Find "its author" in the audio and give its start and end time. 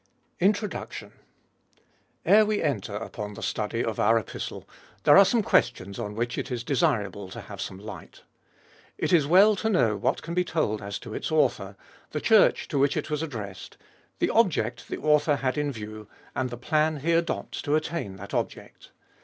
11.13-11.77